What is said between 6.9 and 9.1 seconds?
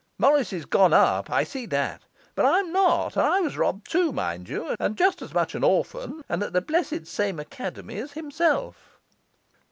same academy as himself.